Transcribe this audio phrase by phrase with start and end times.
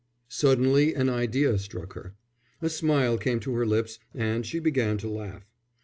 [0.29, 2.15] Suddenly an idea struck her.
[2.59, 5.47] A smile came to her lips and she began to laugh.